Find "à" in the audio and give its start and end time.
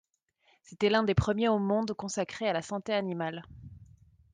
2.49-2.53